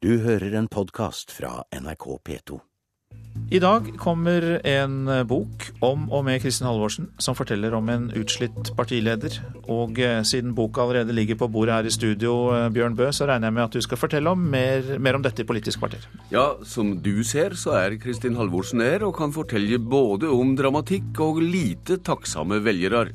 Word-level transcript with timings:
Du 0.00 0.14
hører 0.24 0.54
en 0.56 0.64
podkast 0.64 1.28
fra 1.28 1.58
NRK 1.76 2.04
P2. 2.24 2.56
I 3.52 3.58
dag 3.60 3.90
kommer 4.00 4.46
en 4.64 4.94
bok 5.28 5.66
om 5.84 6.06
og 6.08 6.22
med 6.24 6.40
Kristin 6.40 6.70
Halvorsen, 6.70 7.10
som 7.20 7.36
forteller 7.36 7.76
om 7.76 7.90
en 7.92 8.06
utslitt 8.16 8.70
partileder. 8.78 9.36
Og 9.68 10.00
eh, 10.00 10.22
siden 10.24 10.54
boka 10.56 10.86
allerede 10.86 11.12
ligger 11.12 11.36
på 11.42 11.50
bordet 11.52 11.74
her 11.76 11.90
i 11.90 11.92
studio, 11.92 12.32
eh, 12.56 12.70
Bjørn 12.72 12.96
Bø, 12.96 13.10
så 13.12 13.28
regner 13.28 13.50
jeg 13.50 13.56
med 13.58 13.66
at 13.66 13.76
du 13.76 13.84
skal 13.84 14.00
fortelle 14.00 14.32
om 14.32 14.40
mer, 14.54 14.88
mer 14.96 15.20
om 15.20 15.26
dette 15.26 15.44
i 15.44 15.50
Politisk 15.50 15.82
kvarter. 15.84 16.08
Ja, 16.32 16.46
som 16.64 16.94
du 17.04 17.20
ser, 17.20 17.52
så 17.60 17.76
er 17.82 18.00
Kristin 18.00 18.40
Halvorsen 18.40 18.80
her 18.80 19.04
og 19.04 19.18
kan 19.20 19.36
fortelle 19.36 19.82
både 19.84 20.32
om 20.32 20.56
dramatikk 20.56 21.20
og 21.28 21.44
lite 21.44 22.00
takksomme 22.00 22.62
velgere. 22.64 23.10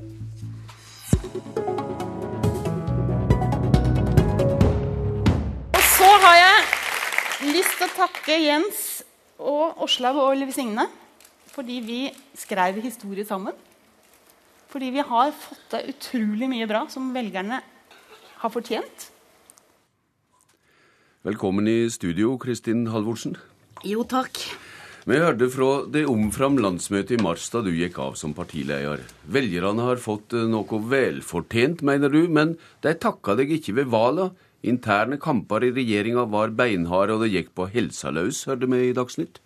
Lyst 7.56 7.78
til 7.80 7.88
å 7.88 7.96
takke 7.96 8.36
Jens 8.42 8.80
og 9.40 9.80
Åslaug 9.86 10.18
og 10.20 10.34
Liv 10.40 10.52
Signe 10.56 10.88
fordi 11.54 11.78
vi 11.86 12.00
skrev 12.36 12.82
historie 12.84 13.24
sammen. 13.24 13.56
Fordi 14.68 14.90
vi 14.92 15.04
har 15.08 15.32
fått 15.32 15.62
til 15.72 15.94
utrolig 15.94 16.50
mye 16.52 16.68
bra 16.68 16.82
som 16.92 17.14
velgerne 17.16 17.62
har 18.42 18.52
fortjent. 18.52 19.06
Velkommen 21.24 21.70
i 21.72 21.86
studio, 21.94 22.34
Kristin 22.42 22.90
Halvorsen. 22.92 23.38
Jo, 23.88 24.04
takk. 24.04 24.42
Vi 25.08 25.22
hørte 25.22 25.48
fra 25.54 25.70
det 25.94 26.04
omfram 26.12 26.58
landsmøtet 26.60 27.16
i 27.16 27.24
mars 27.24 27.48
da 27.54 27.62
du 27.64 27.72
gikk 27.72 28.02
av 28.04 28.18
som 28.20 28.36
partileder. 28.36 29.06
Velgerne 29.32 29.88
har 29.88 30.02
fått 30.02 30.36
eh, 30.36 30.44
noe 30.50 30.82
velfortjent, 30.92 31.86
mener 31.88 32.12
du, 32.12 32.26
men 32.28 32.58
de 32.84 32.98
takka 33.00 33.38
deg 33.40 33.56
ikke 33.62 33.78
ved 33.80 33.94
valget. 33.96 34.36
Interne 34.66 35.20
kamper 35.22 35.64
i 35.64 35.74
regjeringa 35.76 36.26
var 36.32 36.54
beinharde, 36.58 37.16
og 37.16 37.26
det 37.26 37.34
gikk 37.34 37.52
på 37.58 37.70
helsa 37.74 38.14
løs, 38.14 38.44
hørte 38.50 38.70
vi 38.72 38.88
i 38.90 38.96
Dagsnytt. 38.98 39.42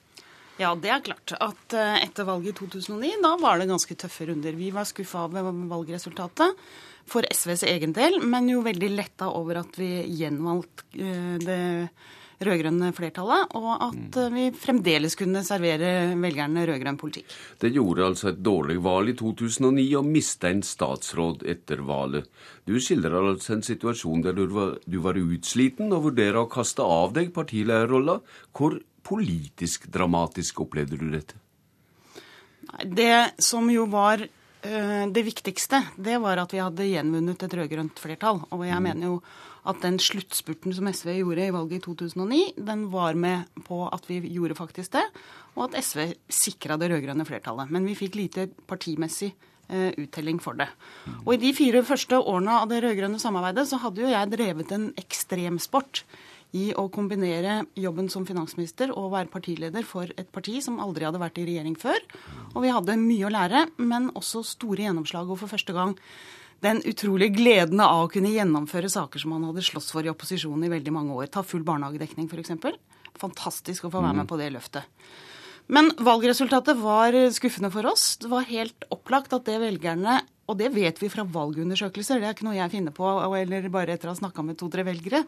Ja, 0.60 0.74
det 0.76 0.92
er 0.92 1.04
klart 1.04 1.32
at 1.40 1.74
eh, 1.78 2.02
etter 2.04 2.28
valget 2.28 2.58
i 2.58 2.68
2009, 2.68 3.14
da 3.24 3.36
var 3.40 3.62
det 3.62 3.70
ganske 3.70 3.96
tøffe 3.96 4.28
runder. 4.28 4.58
Vi 4.60 4.74
var 4.76 4.88
skuffa 4.88 5.24
over 5.30 5.54
valgresultatet 5.72 6.64
for 7.10 7.28
SVs 7.32 7.64
egen 7.72 7.96
del, 7.96 8.20
men 8.20 8.50
jo 8.52 8.64
veldig 8.66 8.90
letta 8.92 9.30
over 9.32 9.62
at 9.62 9.80
vi 9.80 10.04
gjenvalgte 10.20 11.00
eh, 11.00 11.38
det 11.46 11.62
rød-grønne 12.46 12.92
flertallet, 12.96 13.56
og 13.60 13.70
at 13.90 14.20
eh, 14.20 14.30
vi 14.34 14.46
fremdeles 14.56 15.18
kunne 15.20 15.42
servere 15.48 16.14
velgerne 16.20 16.64
rød-grønn 16.70 17.00
politikk. 17.00 17.34
Det 17.60 17.74
gjorde 17.76 18.08
altså 18.08 18.30
et 18.32 18.40
dårlig 18.46 18.80
valg 18.84 19.14
i 19.14 19.18
2009 19.20 19.88
og 20.00 20.08
mista 20.08 20.52
en 20.52 20.64
statsråd 20.66 21.44
etter 21.50 21.84
valget. 21.88 22.30
Du 22.68 22.78
skildrer 22.80 23.34
altså 23.34 23.58
en 23.58 23.66
situasjon 23.66 24.24
der 24.26 24.38
du 24.38 24.46
var, 24.56 24.78
du 24.86 25.00
var 25.04 25.20
utsliten 25.20 25.92
og 25.96 26.10
vurderer 26.10 26.44
å 26.44 26.50
kaste 26.52 26.86
av 26.86 27.14
deg 27.18 27.34
partilederrolla. 27.36 28.20
Hvor 28.56 28.80
politisk 29.10 29.90
dramatisk 29.92 30.64
opplevde 30.64 31.00
du 31.00 31.08
dette? 31.12 31.40
Det 32.86 33.42
som 33.42 33.68
jo 33.74 33.88
var 33.90 34.22
eh, 34.22 35.06
det 35.12 35.24
viktigste, 35.26 35.82
det 35.98 36.20
var 36.22 36.40
at 36.44 36.54
vi 36.54 36.62
hadde 36.62 36.88
gjenvunnet 36.88 37.44
et 37.44 37.56
rød-grønt 37.60 38.00
flertall. 38.00 38.44
Og 38.54 38.68
jeg 38.68 38.84
mener 38.86 39.12
jo 39.12 39.22
at 39.70 39.84
den 39.84 40.00
sluttspurten 40.02 40.74
som 40.76 40.90
SV 40.90 41.14
gjorde 41.20 41.46
i 41.46 41.54
valget 41.54 41.80
i 41.80 41.84
2009, 41.86 42.40
den 42.70 42.88
var 42.94 43.18
med 43.20 43.62
på 43.68 43.84
at 43.88 44.08
vi 44.10 44.22
gjorde 44.34 44.58
faktisk 44.58 44.96
det, 44.98 45.06
og 45.56 45.68
at 45.68 45.84
SV 45.86 46.16
sikra 46.32 46.80
det 46.80 46.90
rød-grønne 46.92 47.28
flertallet. 47.28 47.72
Men 47.74 47.86
vi 47.88 47.98
fikk 48.00 48.18
lite 48.18 48.48
partimessig 48.70 49.32
eh, 49.70 49.94
uttelling 50.02 50.42
for 50.42 50.58
det. 50.60 50.70
Og 51.26 51.36
i 51.36 51.42
de 51.44 51.54
fire 51.58 51.84
første 51.86 52.20
årene 52.20 52.62
av 52.64 52.72
det 52.72 52.82
rød-grønne 52.86 53.22
samarbeidet 53.22 53.68
så 53.70 53.82
hadde 53.84 54.04
jo 54.04 54.12
jeg 54.12 54.34
drevet 54.34 54.76
en 54.76 54.90
ekstremsport 55.00 56.04
i 56.58 56.72
å 56.74 56.88
kombinere 56.90 57.60
jobben 57.78 58.08
som 58.10 58.26
finansminister 58.26 58.90
og 58.96 59.12
være 59.14 59.30
partileder 59.30 59.86
for 59.86 60.10
et 60.18 60.32
parti 60.34 60.58
som 60.66 60.80
aldri 60.82 61.06
hadde 61.06 61.22
vært 61.22 61.38
i 61.38 61.46
regjering 61.46 61.78
før. 61.78 62.02
Og 62.56 62.64
vi 62.66 62.74
hadde 62.74 62.98
mye 62.98 63.28
å 63.28 63.34
lære, 63.34 63.66
men 63.78 64.10
også 64.18 64.42
store 64.56 64.88
gjennomslag. 64.88 65.30
Og 65.30 65.38
for 65.44 65.52
første 65.52 65.76
gang 65.76 65.94
den 66.64 66.82
utrolige 66.88 67.38
gleden 67.38 67.82
av 67.84 68.06
å 68.06 68.12
kunne 68.12 68.32
gjennomføre 68.34 68.92
saker 68.92 69.22
som 69.22 69.34
man 69.36 69.48
hadde 69.48 69.64
slåss 69.66 69.92
for 69.96 70.06
i 70.06 70.12
opposisjonen 70.12 70.68
i 70.68 70.74
veldig 70.74 70.94
mange 70.96 71.16
år. 71.16 71.30
Ta 71.32 71.44
full 71.46 71.64
barnehagedekning, 71.68 72.28
f.eks. 72.28 72.56
Fantastisk 73.20 73.88
å 73.88 73.94
få 73.94 74.04
være 74.04 74.22
med 74.22 74.30
på 74.30 74.40
det 74.40 74.52
løftet. 74.54 74.88
Men 75.70 75.92
valgresultatet 76.02 76.80
var 76.82 77.16
skuffende 77.36 77.70
for 77.74 77.86
oss. 77.92 78.16
Det 78.22 78.32
var 78.32 78.48
helt 78.50 78.88
opplagt 78.94 79.36
at 79.38 79.46
det 79.48 79.60
velgerne 79.62 80.22
og 80.50 80.58
det 80.58 80.72
vet 80.74 80.98
vi 80.98 81.12
fra 81.14 81.26
valgundersøkelser, 81.30 82.18
det 82.18 82.26
er 82.26 82.34
ikke 82.34 82.48
noe 82.48 82.58
jeg 82.58 82.74
finner 82.74 82.96
på 82.96 83.06
eller 83.38 83.68
bare 83.70 83.94
etter 83.94 84.10
å 84.10 84.16
ha 84.16 84.18
snakka 84.18 84.42
med 84.46 84.58
to-tre 84.58 84.82
velgere. 84.88 85.22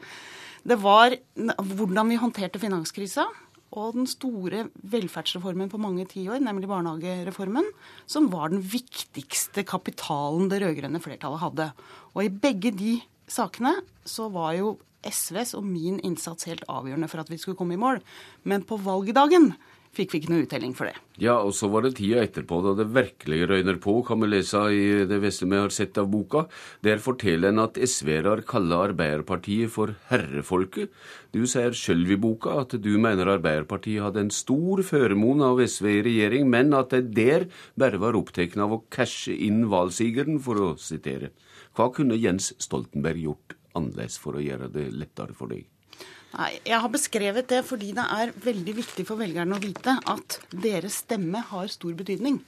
Det 0.66 0.78
var 0.81 1.14
hvordan 1.38 2.09
vi 2.09 2.18
håndterte 2.22 2.62
finanskrisa 2.62 3.28
og 3.72 3.96
den 3.96 4.08
store 4.09 4.66
velferdsreformen 4.92 5.72
på 5.72 5.80
mange 5.80 6.06
tiår, 6.12 6.42
nemlig 6.44 6.70
barnehagereformen, 6.72 7.68
som 8.09 8.28
var 8.34 8.52
den 8.52 8.64
viktigste 8.64 9.64
kapitalen 9.68 10.50
det 10.52 10.59
rød-grønne 10.64 11.02
flertallet 11.04 11.44
hadde. 11.44 11.68
Og 12.16 12.26
i 12.26 12.34
begge 12.44 12.74
de 12.76 12.98
sakene 13.32 13.78
så 14.08 14.28
var 14.34 14.58
jo 14.59 14.76
SVs 15.08 15.56
og 15.58 15.66
min 15.66 15.98
innsats 16.06 16.46
helt 16.50 16.66
avgjørende 16.70 17.09
for 17.09 17.24
at 17.24 17.32
vi 17.32 17.40
skulle 17.42 17.58
komme 17.58 17.78
i 17.78 17.82
mål. 17.82 18.02
Men 18.44 18.66
på 18.68 18.78
valgdagen 18.82 19.54
fikk 19.96 20.13
vi 20.13 20.19
ikke 20.22 20.31
noe 20.31 20.44
uttelling 20.46 20.74
for 20.78 20.88
det. 20.88 20.96
Ja, 21.22 21.35
og 21.44 21.52
så 21.56 21.68
var 21.72 21.84
det 21.85 21.96
tida 22.00 22.22
etterpå 22.24 22.62
da 22.63 22.74
det 22.79 22.88
virkelig 22.96 23.41
røyner 23.50 23.78
på, 23.84 23.97
kan 24.07 24.22
vi 24.24 24.29
lese 24.31 24.62
i 24.72 24.84
det 25.09 25.19
beste 25.24 25.47
vi 25.50 25.59
har 25.59 25.74
sett 25.74 26.00
av 26.02 26.07
boka. 26.12 26.46
Der 26.85 27.02
forteller 27.03 27.52
en 27.52 27.63
at 27.66 27.78
SV-er 27.78 28.44
kaller 28.47 28.91
Arbeiderpartiet 28.91 29.74
for 29.74 29.96
herrefolket. 30.09 30.91
Du 31.35 31.44
sier 31.50 31.75
sjøl 31.78 32.06
i 32.07 32.19
boka 32.19 32.62
at 32.63 32.78
du 32.79 32.91
mener 33.02 33.29
Arbeiderpartiet 33.35 34.03
hadde 34.06 34.25
en 34.25 34.34
stor 34.35 34.84
føremon 34.88 35.44
av 35.52 35.62
SV 35.63 35.91
i 35.91 36.02
regjering, 36.08 36.47
men 36.52 36.75
at 36.78 36.96
de 36.96 37.03
der 37.12 37.47
bare 37.79 38.02
var 38.02 38.18
opptatt 38.19 38.58
av 38.59 38.73
å 38.75 38.84
cashe 38.91 39.35
inn 39.35 39.66
valgsigeren, 39.72 40.40
for 40.41 40.59
å 40.59 40.72
sitere. 40.79 41.31
Hva 41.78 41.91
kunne 41.96 42.19
Jens 42.19 42.52
Stoltenberg 42.59 43.28
gjort 43.28 43.56
annerledes 43.78 44.18
for 44.19 44.35
å 44.35 44.44
gjøre 44.44 44.72
det 44.73 44.90
lettere 44.96 45.35
for 45.38 45.52
deg? 45.52 45.71
Jeg 46.31 46.80
har 46.80 46.92
beskrevet 46.92 47.50
det 47.52 47.62
fordi 47.68 47.92
det 47.97 48.03
er 48.16 48.36
veldig 48.44 48.75
viktig 48.78 49.06
for 49.08 49.19
velgerne 49.19 49.58
å 49.58 49.64
vite 49.64 49.97
at 50.08 50.40
deres 50.52 51.02
stemme 51.03 51.44
har 51.52 51.72
stor 51.72 51.96
betydning. 51.97 52.40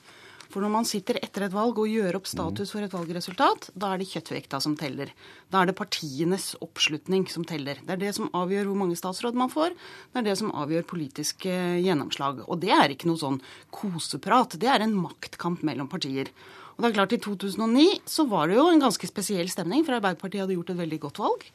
For 0.54 0.62
når 0.62 0.70
man 0.70 0.86
sitter 0.86 1.18
etter 1.26 1.48
et 1.48 1.54
valg 1.56 1.80
og 1.82 1.90
gjør 1.90 2.20
opp 2.20 2.28
status 2.30 2.70
for 2.76 2.86
et 2.86 2.94
valgresultat, 2.94 3.72
da 3.74 3.90
er 3.90 4.00
det 4.00 4.10
kjøttvekta 4.12 4.60
som 4.62 4.76
teller. 4.78 5.10
Da 5.50 5.64
er 5.64 5.72
det 5.72 5.78
partienes 5.80 6.52
oppslutning 6.62 7.26
som 7.32 7.46
teller. 7.50 7.80
Det 7.82 7.96
er 7.96 8.04
det 8.04 8.12
som 8.20 8.30
avgjør 8.38 8.70
hvor 8.70 8.78
mange 8.84 8.98
statsråd 9.00 9.40
man 9.40 9.50
får. 9.50 9.74
Det 10.14 10.22
er 10.22 10.28
det 10.30 10.38
som 10.44 10.54
avgjør 10.54 10.86
politisk 10.94 11.48
gjennomslag. 11.50 12.44
Og 12.46 12.62
det 12.62 12.70
er 12.76 12.94
ikke 12.94 13.10
noe 13.10 13.22
sånn 13.24 13.42
koseprat. 13.74 14.60
Det 14.62 14.70
er 14.70 14.86
en 14.86 14.94
maktkamp 14.94 15.66
mellom 15.66 15.90
partier. 15.90 16.30
Og 16.74 16.84
det 16.84 16.90
er 16.90 16.96
klart 16.98 17.16
I 17.16 17.20
2009 17.22 17.86
så 18.10 18.26
var 18.30 18.50
det 18.50 18.58
jo 18.58 18.66
en 18.72 18.82
ganske 18.82 19.08
spesiell 19.10 19.50
stemning, 19.52 19.84
for 19.86 19.98
Arbeiderpartiet 19.98 20.44
hadde 20.44 20.58
gjort 20.58 20.72
et 20.74 20.80
veldig 20.80 21.00
godt 21.06 21.22
valg. 21.22 21.46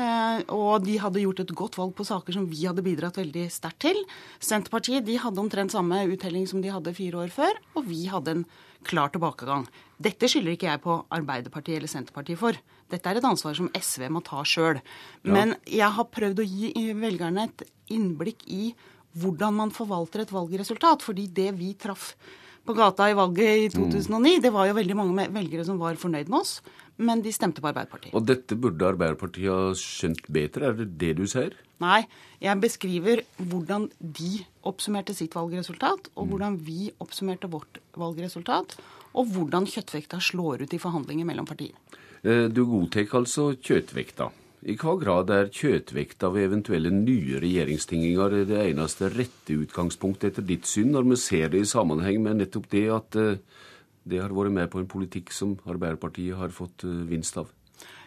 Eh, 0.00 0.38
og 0.56 0.86
de 0.86 0.98
hadde 1.02 1.24
gjort 1.24 1.42
et 1.44 1.54
godt 1.56 1.78
valg 1.78 1.92
på 1.96 2.06
saker 2.08 2.38
som 2.38 2.46
vi 2.50 2.64
hadde 2.64 2.84
bidratt 2.86 3.20
veldig 3.20 3.46
sterkt 3.52 3.82
til. 3.84 4.00
Senterpartiet 4.42 5.04
de 5.06 5.18
hadde 5.20 5.42
omtrent 5.42 5.74
samme 5.74 6.00
uttelling 6.08 6.48
som 6.50 6.64
de 6.64 6.72
hadde 6.72 6.96
fire 6.96 7.26
år 7.26 7.34
før, 7.34 7.60
og 7.76 7.90
vi 7.90 8.06
hadde 8.10 8.38
en 8.38 8.46
klar 8.84 9.12
tilbakegang. 9.12 9.66
Dette 10.02 10.28
skylder 10.28 10.56
ikke 10.56 10.70
jeg 10.70 10.82
på 10.84 10.96
Arbeiderpartiet 11.14 11.78
eller 11.78 11.90
Senterpartiet 11.90 12.40
for. 12.40 12.56
Dette 12.92 13.10
er 13.10 13.20
et 13.20 13.28
ansvar 13.28 13.56
som 13.56 13.70
SV 13.72 14.08
må 14.12 14.22
ta 14.24 14.42
sjøl. 14.46 14.80
Men 15.24 15.54
jeg 15.68 15.88
har 15.96 16.10
prøvd 16.12 16.42
å 16.42 16.48
gi 16.48 16.88
velgerne 16.98 17.48
et 17.48 17.64
innblikk 17.94 18.44
i 18.50 18.74
hvordan 19.20 19.56
man 19.56 19.72
forvalter 19.74 20.24
et 20.24 20.34
valgresultat. 20.34 21.04
Fordi 21.06 21.28
det 21.32 21.52
vi 21.58 21.72
traff 21.80 22.12
på 22.64 22.74
gata 22.76 23.10
i 23.10 23.16
valget 23.16 23.66
i 23.66 23.68
2009, 23.74 24.38
det 24.44 24.52
var 24.54 24.68
jo 24.68 24.76
veldig 24.78 24.96
mange 24.96 25.28
velgere 25.34 25.66
som 25.66 25.78
var 25.80 25.98
fornøyd 26.00 26.30
med 26.32 26.40
oss. 26.40 26.58
Men 26.96 27.24
de 27.24 27.32
stemte 27.34 27.58
på 27.58 27.66
Arbeiderpartiet. 27.72 28.14
Og 28.14 28.22
dette 28.28 28.54
burde 28.54 28.86
Arbeiderpartiet 28.86 29.50
ha 29.50 29.72
skjønt 29.78 30.28
bedre, 30.30 30.68
er 30.68 30.76
det 30.78 30.92
det 31.00 31.14
du 31.18 31.24
sier? 31.26 31.56
Nei, 31.82 32.04
jeg 32.38 32.60
beskriver 32.62 33.24
hvordan 33.50 33.88
de 33.98 34.44
oppsummerte 34.64 35.16
sitt 35.16 35.34
valgresultat, 35.34 36.12
og 36.14 36.30
hvordan 36.30 36.60
vi 36.62 36.92
oppsummerte 37.02 37.50
vårt 37.50 37.80
valgresultat, 37.98 38.76
og 39.14 39.34
hvordan 39.34 39.66
kjøttvekta 39.70 40.22
slår 40.22 40.64
ut 40.64 40.74
i 40.74 40.80
forhandlinger 40.82 41.26
mellom 41.26 41.50
partier. 41.50 41.74
Eh, 42.22 42.46
Du 42.48 42.64
godtar 42.64 43.10
altså 43.18 43.52
kjøttvekta. 43.58 44.30
I 44.64 44.78
hva 44.80 44.94
grad 44.96 45.28
er 45.28 45.50
kjøttvekta 45.52 46.30
ved 46.32 46.46
eventuelle 46.46 46.88
nye 46.94 47.36
regjeringstinginger 47.42 48.36
det 48.48 48.60
eneste 48.62 49.10
rette 49.12 49.58
utgangspunktet 49.60 50.30
etter 50.30 50.46
ditt 50.48 50.64
syn, 50.64 50.94
når 50.94 51.04
vi 51.10 51.18
ser 51.20 51.50
det 51.52 51.60
i 51.60 51.68
sammenheng 51.68 52.22
med 52.24 52.40
nettopp 52.40 52.70
det 52.72 52.86
at 52.94 53.18
eh, 53.20 53.42
det 54.08 54.22
har 54.22 54.32
vært 54.32 54.56
med 54.56 54.70
på 54.72 54.80
en 54.80 54.88
politikk 54.88 55.34
som 55.36 55.58
Arbeiderpartiet 55.68 56.40
har 56.40 56.54
fått 56.56 56.86
eh, 56.88 57.04
vinst 57.10 57.36
av? 57.42 57.52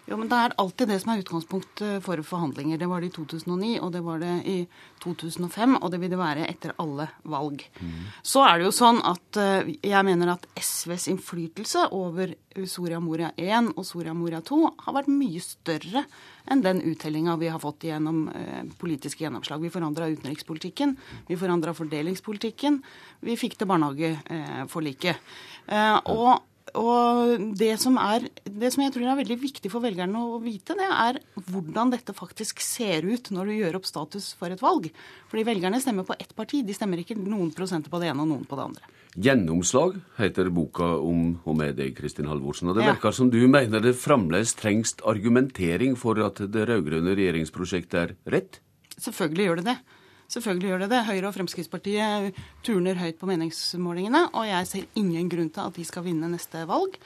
Jo, 0.07 0.15
men 0.15 0.30
Det 0.31 0.38
er 0.39 0.54
alltid 0.56 0.88
det 0.88 1.01
som 1.04 1.12
er 1.12 1.19
utgangspunkt 1.19 1.81
eh, 1.83 1.98
for 2.00 2.21
forhandlinger. 2.24 2.80
Det 2.80 2.88
var 2.88 3.01
det 3.04 3.09
i 3.09 3.15
2009, 3.18 3.74
og 3.83 3.92
det 3.92 4.01
var 4.06 4.21
det 4.24 4.36
i 4.48 4.57
2005, 5.04 5.75
og 5.81 5.92
det 5.92 6.00
vil 6.00 6.13
det 6.13 6.19
være 6.21 6.48
etter 6.48 6.71
alle 6.80 7.09
valg. 7.27 7.65
Mm. 7.81 8.07
Så 8.24 8.45
er 8.48 8.56
det 8.56 8.69
jo 8.69 8.75
sånn 8.77 9.01
at 9.04 9.42
eh, 9.42 9.74
jeg 9.83 10.07
mener 10.07 10.31
at 10.38 10.48
SVs 10.56 11.09
innflytelse 11.12 11.89
over 11.92 12.31
Soria 12.71 13.01
Moria 13.04 13.33
1 13.36 13.74
og 13.75 13.83
Soria 13.86 14.15
Moria 14.15 14.39
2 14.42 14.63
har 14.86 14.95
vært 14.95 15.12
mye 15.12 15.44
større 15.44 16.07
enn 16.48 16.63
den 16.63 16.80
uttellinga 16.88 17.36
vi 17.42 17.51
har 17.51 17.59
fått 17.59 17.89
gjennom 17.92 18.30
eh, 18.31 18.63
politiske 18.80 19.27
gjennomslag. 19.27 19.59
Vi 19.59 19.74
forandra 19.75 20.07
utenrikspolitikken, 20.07 20.95
vi 21.27 21.36
forandra 21.36 21.75
fordelingspolitikken, 21.75 22.80
vi 23.27 23.36
fikk 23.36 23.59
til 23.59 23.75
barnehageforliket. 23.75 25.33
Eh, 25.68 25.98
og 26.15 26.38
og 26.75 27.54
det 27.58 27.74
som, 27.80 27.96
er, 28.02 28.28
det 28.44 28.72
som 28.74 28.84
jeg 28.84 28.94
tror 28.96 29.08
er 29.08 29.19
veldig 29.22 29.38
viktig 29.40 29.72
for 29.72 29.84
velgerne 29.84 30.19
å 30.19 30.40
vite, 30.44 30.75
det 30.78 30.88
er 30.88 31.19
hvordan 31.48 31.94
dette 31.94 32.16
faktisk 32.18 32.62
ser 32.64 33.08
ut 33.08 33.31
når 33.31 33.50
du 33.50 33.56
gjør 33.56 33.80
opp 33.80 33.88
status 33.88 34.34
for 34.38 34.52
et 34.54 34.64
valg. 34.64 34.90
Fordi 35.31 35.46
velgerne 35.48 35.80
stemmer 35.84 36.08
på 36.08 36.18
ett 36.19 36.36
parti, 36.38 36.64
de 36.68 36.75
stemmer 36.75 37.02
ikke 37.04 37.18
noen 37.19 37.54
prosenter 37.56 37.94
på 37.94 38.02
det 38.02 38.12
ene 38.12 38.25
og 38.25 38.31
noen 38.34 38.48
på 38.50 38.60
det 38.60 38.68
andre. 38.68 38.94
Gjennomslag 39.18 39.96
heter 40.19 40.52
boka 40.54 40.92
om 41.02 41.40
og 41.48 41.56
med 41.58 41.78
deg, 41.80 41.96
Kristin 41.98 42.28
Halvorsen. 42.30 42.69
Og 42.69 42.78
det 42.78 42.86
virker 42.86 43.16
som 43.16 43.31
du 43.34 43.40
mener 43.50 43.81
det 43.81 43.96
fremdeles 43.98 44.54
trengs 44.60 44.94
argumentering 45.08 45.96
for 45.98 46.19
at 46.22 46.44
det 46.54 46.68
rød-grønne 46.69 47.16
regjeringsprosjektet 47.18 48.02
er 48.04 48.18
rett? 48.36 48.60
Selvfølgelig 48.98 49.48
gjør 49.48 49.62
det 49.62 49.72
det. 49.72 49.78
Selvfølgelig 50.27 50.71
gjør 50.71 50.81
det 50.83 50.89
det. 50.91 51.06
Høyre 51.07 51.29
og 51.29 51.35
Fremskrittspartiet 51.38 52.39
turner 52.65 53.00
høyt 53.00 53.15
på 53.19 53.29
meningsmålingene, 53.29 54.25
og 54.35 54.44
jeg 54.50 54.68
ser 54.68 54.89
ingen 55.00 55.29
grunn 55.31 55.50
til 55.56 55.63
at 55.63 55.79
de 55.79 55.85
skal 55.88 56.03
vinne 56.03 56.27
neste 56.33 56.65
valg. 56.68 56.97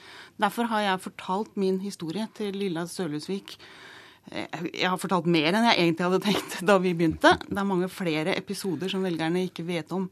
Derfor 0.42 0.66
har 0.72 0.82
jeg 0.88 1.04
fortalt 1.04 1.54
min 1.60 1.78
historie 1.84 2.26
til 2.34 2.58
Lilla 2.58 2.82
Sølhusvik. 2.90 3.54
Jeg 4.32 4.86
har 4.86 4.98
fortalt 5.02 5.26
mer 5.30 5.50
enn 5.50 5.68
jeg 5.70 5.78
egentlig 5.78 6.06
hadde 6.06 6.20
tenkt 6.26 6.58
da 6.66 6.76
vi 6.82 6.94
begynte. 6.98 7.36
Det 7.46 7.58
er 7.58 7.68
mange 7.68 7.90
flere 7.90 8.34
episoder 8.38 8.90
som 8.90 9.06
velgerne 9.06 9.46
ikke 9.48 9.66
vet 9.70 9.94
om 9.94 10.08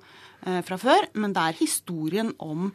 eh, 0.47 0.63
fra 0.67 0.79
før, 0.79 1.11
men 1.19 1.35
det 1.35 1.45
er 1.45 1.61
historien 1.61 2.33
om 2.39 2.71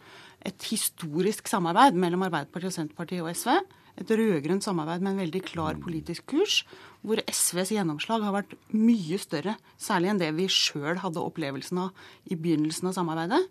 et 0.46 0.68
historisk 0.70 1.48
samarbeid 1.50 1.96
mellom 2.00 2.28
Arbeiderpartiet, 2.28 2.72
og 2.72 2.78
Senterpartiet 2.80 3.24
og 3.24 3.32
SV 3.36 3.56
et 3.96 4.12
rød-grønt 4.12 4.66
samarbeid 4.66 5.04
med 5.04 5.14
en 5.14 5.22
veldig 5.24 5.42
klar 5.48 5.78
politisk 5.80 6.26
kurs, 6.34 6.64
hvor 7.06 7.22
SVs 7.30 7.72
gjennomslag 7.76 8.24
har 8.26 8.34
vært 8.36 8.56
mye 8.74 9.20
større, 9.22 9.56
særlig 9.80 10.12
enn 10.12 10.22
det 10.22 10.32
vi 10.36 10.48
sjøl 10.52 11.00
hadde 11.04 11.22
opplevelsen 11.22 11.80
av 11.86 12.08
i 12.28 12.36
begynnelsen 12.36 12.90
av 12.90 12.98
samarbeidet. 12.98 13.42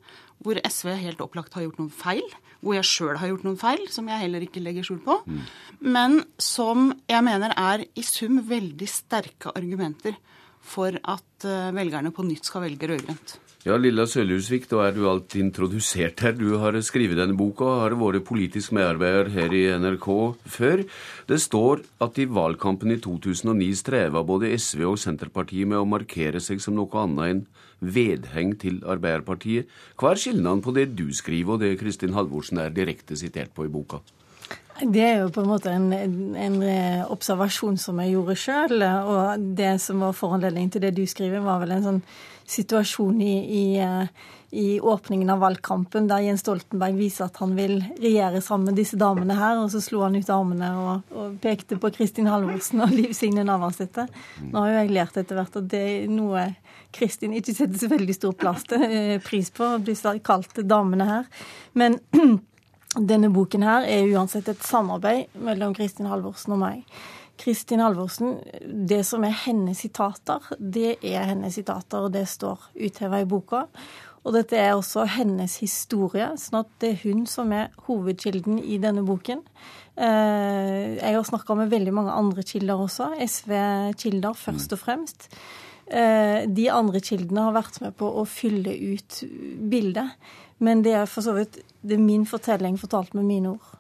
Hvor 0.45 0.59
SV 0.67 0.91
helt 1.01 1.23
opplagt 1.25 1.55
har 1.57 1.65
gjort 1.65 1.79
noen 1.81 1.93
feil, 1.95 2.27
hvor 2.61 2.77
jeg 2.77 2.89
sjøl 2.91 3.21
har 3.21 3.31
gjort 3.31 3.47
noen 3.47 3.61
feil, 3.61 3.87
som 3.93 4.09
jeg 4.11 4.25
heller 4.27 4.45
ikke 4.45 4.63
legger 4.65 4.87
skjul 4.87 5.01
på. 5.07 5.21
Men 5.81 6.21
som 6.43 6.91
jeg 7.09 7.25
mener 7.25 7.55
er 7.57 7.87
i 7.95 8.05
sum 8.05 8.43
veldig 8.49 8.91
sterke 8.91 9.55
argumenter 9.55 10.19
for 10.65 10.97
at 10.97 11.49
eh, 11.49 11.73
velgerne 11.77 12.13
på 12.15 12.25
nytt 12.27 12.49
skal 12.49 12.65
velge 12.65 12.89
rød-grønt. 12.91 13.39
Ja, 13.65 13.79
Lilla 13.81 14.05
Sølhusvik, 14.05 14.67
da 14.69 14.83
er 14.85 14.93
du 14.93 15.07
alt 15.09 15.33
introdusert 15.41 16.21
her. 16.21 16.35
Du 16.37 16.59
har 16.61 16.77
skrevet 16.85 17.17
denne 17.17 17.33
boka 17.33 17.65
har 17.81 17.95
vært 17.97 18.27
politisk 18.29 18.75
medarbeider 18.77 19.31
her 19.33 19.55
i 19.57 19.63
NRK 19.81 20.09
før. 20.53 20.83
Det 21.25 21.39
står 21.41 21.81
at 22.05 22.21
i 22.21 22.27
valgkampen 22.29 22.93
i 22.93 22.99
2009 23.01 23.71
streva 23.81 24.21
både 24.21 24.51
SV 24.53 24.83
og 24.91 24.99
Senterpartiet 25.01 25.71
med 25.71 25.81
å 25.81 25.89
markere 25.89 26.43
seg 26.45 26.61
som 26.61 26.77
noe 26.77 26.93
annet 27.07 27.31
enn 27.31 27.41
vedheng 27.81 28.53
til 28.61 28.83
Arbeiderpartiet. 28.85 29.73
Hva 29.97 30.13
er 30.13 30.21
skillnaden 30.21 30.61
på 30.61 30.77
det 30.77 30.91
du 30.99 31.07
skriver 31.17 31.57
og 31.57 31.65
det 31.65 31.79
Kristin 31.81 32.13
Halvorsen 32.13 32.61
er 32.61 32.77
direkte 32.77 33.17
sitert 33.17 33.57
på 33.57 33.65
i 33.65 33.73
boka? 33.73 34.03
Det 34.83 35.07
er 35.07 35.21
jo 35.23 35.33
på 35.33 35.41
en 35.41 35.49
måte 35.49 35.73
en, 35.73 35.89
en 36.37 36.61
observasjon 37.15 37.81
som 37.81 37.97
jeg 38.03 38.13
gjorde 38.13 38.37
sjøl. 38.45 38.85
Og 38.85 39.51
det 39.57 39.79
som 39.81 40.05
var 40.05 40.17
foranledning 40.19 40.69
til 40.69 40.85
det 40.85 40.93
du 40.99 41.05
skriver, 41.09 41.41
var 41.41 41.65
vel 41.65 41.79
en 41.79 41.89
sånn 41.89 42.05
situasjon 42.51 43.21
i, 43.23 43.35
i, 43.61 43.65
i, 44.51 44.81
åpningen 44.81 45.31
av 45.31 45.43
valgkampen 45.43 46.09
der 46.11 46.25
Jens 46.27 46.45
Stoltenberg 46.45 46.99
viser 46.99 47.27
at 47.29 47.41
han 47.43 47.55
vil 47.57 47.79
regjere 48.01 48.43
sammen 48.45 48.71
med 48.71 48.79
disse 48.81 48.99
damene 49.01 49.37
her, 49.39 49.59
og 49.63 49.71
så 49.73 49.83
slo 49.85 50.05
han 50.05 50.17
ut 50.19 50.33
armene 50.33 50.71
og, 50.81 51.13
og 51.17 51.37
pekte 51.43 51.79
på 51.81 51.93
Kristin 51.97 52.31
Halvorsen 52.31 52.85
og 52.85 52.95
Liv 52.95 53.13
Signe 53.17 53.47
Navarsete. 53.47 54.07
Nå 54.45 54.63
har 54.63 54.73
jo 54.73 54.81
jeg 54.81 54.95
lært 54.97 55.21
etter 55.21 55.41
hvert 55.41 55.61
at 55.61 55.71
det 55.73 55.85
er 55.91 56.09
noe 56.13 56.49
Kristin 56.95 57.35
ikke 57.35 57.57
setter 57.57 57.81
så 57.81 57.91
veldig 57.91 58.15
stor 58.15 58.35
plass 58.39 58.67
til, 58.71 58.83
eh, 58.87 59.21
pris 59.23 59.51
på, 59.51 59.77
å 59.77 59.83
bli 59.83 59.97
kalt 60.23 60.61
damene 60.63 61.09
her. 61.11 61.31
Men 61.75 61.99
Denne 62.95 63.27
boken 63.35 63.65
her 63.67 63.87
er 63.91 64.07
uansett 64.15 64.47
et 64.53 64.63
samarbeid 64.63 65.33
mellom 65.43 65.73
Kristin 65.75 66.07
Halvorsen 66.07 66.55
og 66.55 66.61
meg. 66.61 66.85
Kristin 67.41 67.83
Halvorsen, 67.83 68.39
det 68.63 69.03
som 69.09 69.25
er 69.27 69.35
hennes 69.45 69.81
sitater, 69.83 70.45
det 70.59 70.97
er 71.03 71.27
hennes 71.33 71.57
sitater, 71.57 72.07
og 72.07 72.15
det 72.15 72.27
står 72.31 72.71
utheva 72.75 73.23
i 73.23 73.29
boka. 73.29 73.65
Og 74.25 74.33
dette 74.33 74.57
er 74.57 74.73
også 74.73 75.05
hennes 75.19 75.59
historie, 75.61 76.31
sånn 76.41 76.63
at 76.63 76.71
det 76.81 76.95
er 76.95 77.03
hun 77.03 77.27
som 77.29 77.53
er 77.53 77.75
hovedkilden 77.89 78.57
i 78.63 78.79
denne 78.81 79.05
boken. 79.05 79.43
Eh, 79.95 80.97
jeg 80.97 81.13
har 81.19 81.27
snakka 81.29 81.59
med 81.59 81.75
veldig 81.75 81.93
mange 81.95 82.15
andre 82.15 82.45
kilder 82.47 82.81
også, 82.87 83.11
SV-kilder 83.21 84.39
først 84.39 84.73
og 84.75 84.81
fremst. 84.81 85.29
Eh, 85.87 86.49
de 86.49 86.71
andre 86.73 87.03
kildene 87.05 87.45
har 87.51 87.59
vært 87.59 87.83
med 87.85 87.99
på 88.01 88.09
å 88.09 88.25
fylle 88.25 88.73
ut 88.95 89.21
bildet. 89.71 90.17
Men 90.65 90.81
det 90.87 90.95
er 90.97 91.11
for 91.11 91.27
så 91.27 91.35
vidt 91.37 91.61
det 91.85 91.99
er 91.99 92.05
min 92.05 92.25
fortelling 92.25 92.79
fortalt 92.81 93.13
med 93.19 93.29
mine 93.29 93.57
ord. 93.59 93.75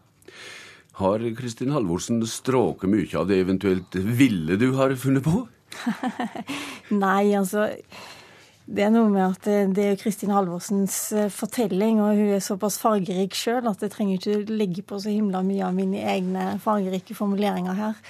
Har 1.00 1.22
Kristin 1.34 1.72
Halvorsen 1.74 2.20
stråket 2.30 2.90
mye 2.90 3.18
av 3.18 3.26
det 3.30 3.40
eventuelt 3.42 3.96
ville 3.96 4.58
du 4.60 4.68
har 4.78 4.94
funnet 5.00 5.24
på? 5.26 5.46
Nei, 7.04 7.34
altså 7.34 7.66
Det 8.64 8.84
er 8.86 8.92
noe 8.94 9.10
med 9.10 9.24
at 9.24 9.48
det, 9.48 9.56
det 9.74 9.88
er 9.90 9.98
Kristin 10.00 10.30
Halvorsens 10.32 10.98
eh, 11.12 11.32
fortelling, 11.32 11.98
og 12.00 12.14
hun 12.16 12.30
er 12.36 12.44
såpass 12.44 12.78
fargerik 12.80 13.34
sjøl 13.36 13.66
at 13.68 13.82
jeg 13.82 13.92
trenger 13.92 14.20
ikke 14.20 14.54
legge 14.54 14.86
på 14.86 15.00
så 15.02 15.12
himla 15.12 15.42
mye 15.44 15.66
av 15.66 15.74
mine 15.76 16.00
egne 16.14 16.46
fargerike 16.64 17.16
formuleringer 17.18 17.76
her. 17.76 18.00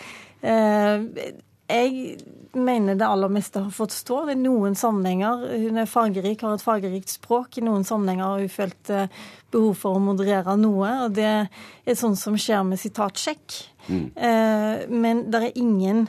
Jeg 1.75 2.19
mener 2.55 2.95
det 2.99 3.07
aller 3.07 3.33
meste 3.33 3.65
har 3.65 3.75
fått 3.75 3.95
stå. 3.95 4.21
Det 4.29 4.37
er 4.37 4.43
noen 4.45 4.77
sammenhenger 4.79 5.45
Hun 5.65 5.81
er 5.83 5.91
fargerik, 5.91 6.45
har 6.47 6.55
et 6.55 6.65
fargerikt 6.65 7.11
språk. 7.17 7.59
I 7.59 7.65
noen 7.67 7.87
sammenhenger 7.87 8.25
har 8.31 8.43
hun 8.45 8.53
følt 8.53 8.93
eh, 8.95 9.23
behov 9.55 9.75
for 9.81 9.99
å 9.99 10.03
moderere 10.03 10.55
noe. 10.61 10.93
Og 11.07 11.17
det 11.19 11.31
er 11.35 11.99
sånn 11.99 12.17
som 12.19 12.39
skjer 12.39 12.63
med 12.69 12.81
sitatsjekk. 12.81 13.59
Mm. 13.89 14.05
Eh, 14.15 14.85
men 14.93 15.25
det 15.33 15.43
er 15.43 15.59
ingen 15.61 16.07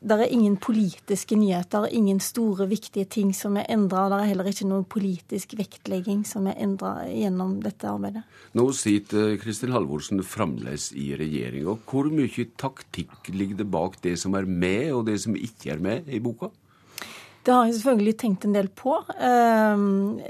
det 0.00 0.16
er 0.16 0.30
ingen 0.32 0.54
politiske 0.56 1.36
nyheter, 1.36 1.84
ingen 1.92 2.22
store, 2.24 2.64
viktige 2.70 3.04
ting 3.04 3.34
som 3.36 3.58
er 3.60 3.66
endra. 3.68 4.06
Det 4.08 4.20
er 4.20 4.30
heller 4.30 4.48
ikke 4.48 4.68
noen 4.70 4.86
politisk 4.88 5.52
vektlegging 5.58 6.22
som 6.28 6.48
er 6.48 6.56
endra 6.64 6.94
gjennom 7.04 7.58
dette 7.60 7.88
arbeidet. 7.90 8.22
Nå 8.56 8.64
sitter 8.76 9.34
Kristin 9.42 9.74
Halvorsen 9.76 10.22
fremdeles 10.24 10.88
i 10.96 11.10
regjeringa. 11.20 11.76
Hvor 11.84 12.08
mye 12.08 12.48
taktikk 12.60 13.28
ligger 13.34 13.60
det 13.60 13.68
bak 13.68 14.00
det 14.00 14.16
som 14.22 14.38
er 14.40 14.48
med, 14.48 14.88
og 14.96 15.04
det 15.10 15.18
som 15.20 15.36
ikke 15.36 15.74
er 15.76 15.84
med 15.84 16.08
i 16.08 16.22
boka? 16.24 16.48
Det 17.44 17.52
har 17.52 17.68
jeg 17.68 17.76
selvfølgelig 17.78 18.16
tenkt 18.20 18.44
en 18.44 18.56
del 18.56 18.72
på. 18.72 18.98
Ehm, 19.20 20.20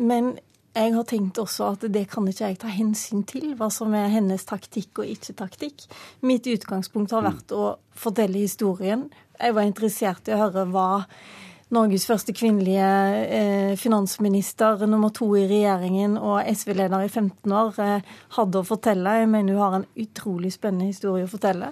men 0.00 0.34
jeg 0.74 0.94
har 0.96 1.06
tenkt 1.06 1.38
også 1.38 1.68
at 1.76 1.86
det 1.94 2.08
kan 2.10 2.26
ikke 2.26 2.48
jeg 2.48 2.58
ta 2.64 2.70
hensyn 2.72 3.22
til, 3.30 3.52
hva 3.58 3.68
som 3.70 3.94
er 3.94 4.10
hennes 4.10 4.42
taktikk 4.48 5.04
og 5.04 5.10
ikke 5.12 5.36
taktikk. 5.38 5.86
Mitt 6.26 6.48
utgangspunkt 6.50 7.14
har 7.14 7.22
vært 7.26 7.54
å 7.54 7.76
fortelle 7.94 8.42
historien. 8.42 9.06
Jeg 9.38 9.54
var 9.54 9.68
interessert 9.68 10.28
i 10.28 10.34
å 10.34 10.40
høre 10.42 10.66
hva 10.74 10.88
Norges 11.74 12.04
første 12.06 12.34
kvinnelige 12.36 12.88
eh, 13.24 13.74
finansminister, 13.80 14.82
nummer 14.90 15.12
to 15.14 15.30
i 15.38 15.46
regjeringen 15.48 16.18
og 16.20 16.42
SV-leder 16.50 17.06
i 17.06 17.10
15 17.10 17.54
år, 17.56 17.78
eh, 17.82 18.10
hadde 18.36 18.60
å 18.60 18.66
fortelle. 18.66 19.14
Jeg 19.20 19.30
mener 19.32 19.54
hun 19.54 19.62
har 19.62 19.78
en 19.78 19.86
utrolig 20.04 20.52
spennende 20.54 20.90
historie 20.90 21.26
å 21.26 21.30
fortelle. 21.30 21.70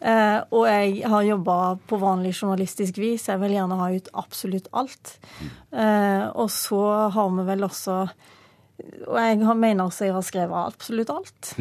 Eh, 0.00 0.40
og 0.54 0.66
jeg 0.68 1.04
har 1.10 1.28
jobba 1.28 1.58
på 1.88 2.00
vanlig 2.02 2.34
journalistisk 2.34 2.98
vis. 3.00 3.28
Jeg 3.30 3.40
vil 3.44 3.56
gjerne 3.56 3.78
ha 3.78 3.92
ut 3.94 4.10
absolutt 4.24 4.68
alt. 4.72 5.14
Og 5.68 6.50
så 6.52 6.82
har 7.14 7.30
vi 7.36 7.46
vel 7.48 7.66
også 7.66 8.00
og 8.78 9.16
jeg 9.18 9.38
mener 9.58 9.88
også 9.88 10.06
jeg 10.06 10.14
har 10.14 10.26
skrevet 10.26 10.66
absolutt 10.72 11.14
alt. 11.14 11.54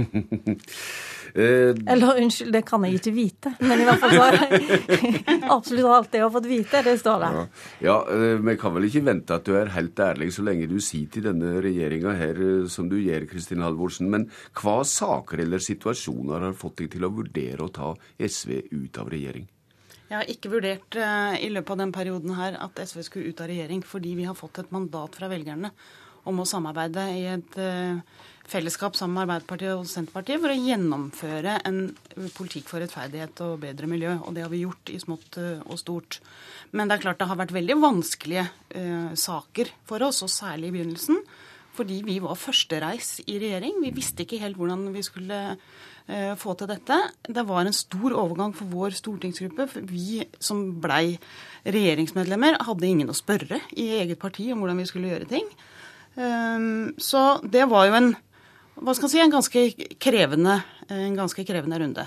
Eh, 1.38 1.76
Eller 1.92 2.18
unnskyld, 2.18 2.54
det 2.56 2.64
kan 2.66 2.82
jeg 2.88 2.98
ikke 2.98 3.12
vite. 3.14 3.52
Men 3.60 3.82
i 3.84 3.86
hvert 3.86 4.00
fall 4.02 4.14
så 4.16 4.78
absolutt 5.58 5.90
alt 5.92 6.16
jeg 6.16 6.24
har 6.24 6.32
fått 6.34 6.48
vite, 6.50 6.80
det 6.88 6.94
står 6.98 7.20
der. 7.22 7.36
Ja, 7.36 7.44
ja 7.84 8.38
Vi 8.48 8.56
kan 8.58 8.74
vel 8.74 8.88
ikke 8.88 9.04
vente 9.06 9.36
at 9.36 9.46
du 9.46 9.52
er 9.60 9.70
helt 9.76 10.00
ærlig 10.02 10.32
så 10.34 10.46
lenge 10.48 10.70
du 10.72 10.80
sier 10.82 11.12
til 11.14 11.28
denne 11.28 11.60
regjeringa 11.62 12.16
her 12.18 12.42
eh, 12.42 12.64
som 12.72 12.88
du 12.90 12.96
gjør, 12.98 13.28
Kristin 13.30 13.62
Halvorsen. 13.62 14.10
Men 14.10 14.26
hva 14.58 14.80
saker 14.88 15.44
eller 15.44 15.62
situasjoner 15.62 16.48
har 16.48 16.58
fått 16.58 16.80
deg 16.82 16.96
til 16.96 17.06
å 17.06 17.14
vurdere 17.20 17.68
å 17.68 17.76
ta 17.76 17.92
SV 18.18 18.72
ut 18.72 19.04
av 19.04 19.14
regjering? 19.14 19.46
Jeg 20.08 20.16
har 20.16 20.30
ikke 20.32 20.54
vurdert 20.56 20.96
uh, 20.96 21.36
i 21.36 21.52
løpet 21.52 21.76
av 21.76 21.82
den 21.84 21.94
perioden 21.94 22.38
her 22.40 22.58
at 22.64 22.80
SV 22.80 23.04
skulle 23.04 23.36
ut 23.36 23.42
av 23.44 23.52
regjering 23.52 23.84
fordi 23.86 24.16
vi 24.16 24.26
har 24.26 24.38
fått 24.40 24.64
et 24.64 24.72
mandat 24.74 25.20
fra 25.20 25.28
velgerne 25.30 25.76
om 26.28 26.44
å 26.44 26.48
samarbeide 26.48 27.06
i 27.16 27.24
et 27.32 27.60
fellesskap 28.48 28.96
sammen 28.96 29.18
med 29.18 29.26
Arbeiderpartiet 29.26 29.74
og 29.76 29.88
Senterpartiet 29.90 30.40
for 30.40 30.54
å 30.54 30.60
gjennomføre 30.60 31.58
en 31.68 31.82
politikk 32.38 32.70
for 32.72 32.84
rettferdighet 32.84 33.42
og 33.44 33.60
bedre 33.66 33.90
miljø. 33.92 34.14
Og 34.24 34.36
det 34.36 34.46
har 34.46 34.54
vi 34.54 34.64
gjort 34.64 34.92
i 34.94 35.00
smått 35.02 35.40
og 35.42 35.76
stort. 35.82 36.22
Men 36.72 36.88
det 36.88 36.98
er 36.98 37.04
klart 37.04 37.20
det 37.20 37.28
har 37.30 37.40
vært 37.40 37.56
veldig 37.56 37.78
vanskelige 37.82 38.48
eh, 38.76 39.12
saker 39.20 39.74
for 39.88 40.08
oss, 40.08 40.24
og 40.24 40.32
særlig 40.32 40.72
i 40.72 40.78
begynnelsen. 40.78 41.22
Fordi 41.78 42.00
vi 42.08 42.18
var 42.24 42.40
førstereis 42.40 43.20
i 43.28 43.38
regjering. 43.38 43.78
Vi 43.84 43.94
visste 43.94 44.24
ikke 44.24 44.40
helt 44.42 44.58
hvordan 44.58 44.88
vi 44.96 45.04
skulle 45.06 45.42
eh, 45.52 46.34
få 46.40 46.56
til 46.58 46.72
dette. 46.72 46.98
Det 47.28 47.46
var 47.48 47.68
en 47.68 47.76
stor 47.76 48.16
overgang 48.16 48.56
for 48.58 48.72
vår 48.72 48.96
stortingsgruppe. 48.98 49.68
For 49.76 49.92
vi 49.92 50.24
som 50.40 50.70
blei 50.82 51.18
regjeringsmedlemmer, 51.68 52.62
hadde 52.66 52.90
ingen 52.90 53.12
å 53.12 53.18
spørre 53.18 53.60
i 53.76 53.92
eget 54.00 54.24
parti 54.24 54.48
om 54.54 54.64
hvordan 54.64 54.80
vi 54.82 54.88
skulle 54.90 55.12
gjøre 55.12 55.30
ting. 55.36 55.52
Um, 56.18 56.96
så 56.98 57.38
det 57.46 57.68
var 57.70 57.90
jo 57.90 58.00
en 58.00 58.16
hva 58.78 58.94
skal 58.94 59.08
jeg 59.08 59.14
si, 59.16 59.22
en 59.24 59.34
ganske 59.34 59.62
krevende, 60.02 60.56
en 60.94 61.16
ganske 61.18 61.44
krevende 61.48 61.80
runde. 61.82 62.04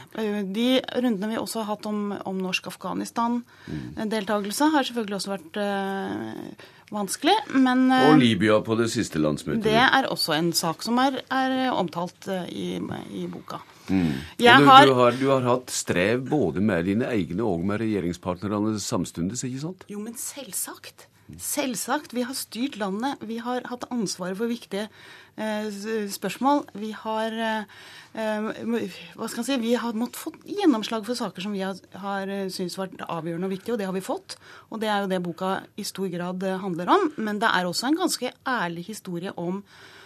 De 0.55 0.69
rundene 1.03 1.31
vi 1.33 1.39
også 1.41 1.65
har 1.65 1.73
hatt 1.73 1.89
om, 1.91 2.13
om 2.31 2.39
norsk 2.39 2.69
Afghanistan-deltakelse, 2.71 4.69
har 4.77 4.87
selvfølgelig 4.87 5.19
også 5.19 5.33
vært 5.33 5.59
øh, 5.65 6.79
vanskelig. 6.95 7.35
Men 7.57 7.89
øh, 7.91 8.13
Og 8.13 8.23
Libya 8.23 8.61
på 8.63 8.79
det 8.79 8.87
siste 8.95 9.19
landsmøtet. 9.19 9.67
Det 9.67 9.75
er 9.83 10.07
også 10.15 10.39
en 10.39 10.53
sak 10.55 10.87
som 10.87 11.03
er, 11.03 11.19
er 11.27 11.75
omtalt 11.75 12.31
øh, 12.31 12.47
i, 12.55 12.79
i, 13.19 13.27
boka. 13.27 13.59
Mm. 13.91 14.15
Du, 14.39 14.47
har, 14.47 14.87
du, 14.87 14.95
har, 14.95 15.19
du, 15.19 15.27
har, 15.33 15.47
hatt 15.51 15.75
strev 15.75 16.23
både 16.31 16.63
med 16.63 16.87
dine 16.87 17.11
egne 17.11 17.43
og 17.43 17.67
med 17.67 17.83
regjeringspartnerne 17.83 18.79
samtidig, 18.79 19.43
ikke 19.43 19.67
sant? 19.67 19.89
Jo, 19.91 19.99
men 19.99 20.15
selvsagt. 20.15 21.10
Selvsagt. 21.39 22.15
Vi 22.17 22.25
har 22.27 22.35
styrt 22.35 22.79
landet. 22.81 23.21
Vi 23.27 23.39
har 23.43 23.67
hatt 23.71 23.87
ansvaret 23.93 24.39
for 24.39 24.51
viktige 24.51 24.89
eh, 25.37 25.69
spørsmål. 26.11 26.65
Vi 26.81 26.91
har 26.97 27.37
eh, 27.37 27.69
hva 28.17 29.29
skal 29.29 29.45
jeg 29.45 29.49
si, 29.51 29.61
vi 29.63 29.77
har 29.79 29.99
måttet 29.99 30.19
få 30.23 30.33
gjennomslag 30.43 31.07
for 31.07 31.19
saker 31.19 31.45
som 31.45 31.55
vi 31.55 31.63
har, 31.63 31.79
har 32.03 32.31
eh, 32.31 32.49
syntes 32.51 32.79
vært 32.81 32.99
avgjørende 33.07 33.51
og 33.51 33.55
viktige, 33.55 33.77
og 33.77 33.81
det 33.83 33.89
har 33.91 33.97
vi 33.97 34.05
fått. 34.05 34.37
Og 34.71 34.83
det 34.83 34.91
er 34.91 35.05
jo 35.05 35.13
det 35.13 35.23
boka 35.25 35.55
i 35.79 35.87
stor 35.87 36.11
grad 36.13 36.43
eh, 36.43 36.61
handler 36.65 36.93
om. 36.97 37.09
Men 37.21 37.43
det 37.43 37.53
er 37.53 37.69
også 37.69 37.91
en 37.91 38.03
ganske 38.03 38.35
ærlig 38.49 38.89
historie 38.91 39.37
om 39.39 39.63
Eh, 39.63 40.00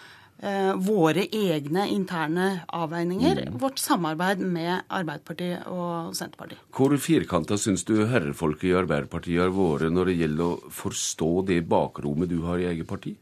våre 0.84 1.24
egne 1.32 1.86
interne 1.88 2.46
avveininger, 2.76 3.38
mm. 3.46 3.58
vårt 3.62 3.78
samarbeid 3.80 4.42
med 4.44 4.82
Arbeiderpartiet 4.92 5.66
og 5.72 6.12
Senterpartiet. 6.18 6.60
Hvor 6.74 6.92
firkanta 7.00 7.56
syns 7.60 7.86
du 7.88 7.94
herrefolket 8.10 8.68
i 8.68 8.76
Arbeiderpartiet 8.76 9.40
har 9.40 9.54
vært 9.54 9.94
når 9.94 10.10
det 10.10 10.16
gjelder 10.18 10.44
å 10.44 10.72
forstå 10.82 11.30
det 11.48 11.62
bakrommet 11.70 12.28
du 12.32 12.42
har 12.44 12.60
i 12.60 12.68
eget 12.74 12.90
parti? 12.90 13.14